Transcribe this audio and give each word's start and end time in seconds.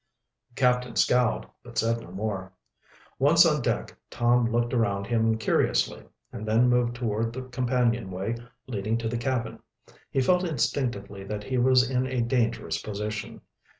The 0.49 0.55
captain 0.55 0.95
scowled, 0.95 1.45
but 1.63 1.77
said 1.77 2.01
no 2.01 2.09
more. 2.09 2.53
Once 3.19 3.45
on 3.45 3.61
deck 3.61 3.95
Tom 4.09 4.51
looked 4.51 4.73
around 4.73 5.05
him 5.05 5.37
curiously, 5.37 6.01
and 6.33 6.43
then 6.47 6.69
moved 6.71 6.95
toward 6.95 7.33
the 7.33 7.43
companion 7.43 8.09
way 8.09 8.35
leading 8.65 8.97
to 8.97 9.07
the 9.07 9.19
cabin. 9.19 9.59
He 10.09 10.19
felt 10.19 10.43
instinctively 10.43 11.23
that 11.25 11.43
he 11.43 11.59
was 11.59 11.87
in 11.87 12.07
a 12.07 12.19
dangerous 12.21 12.81
position. 12.81 13.41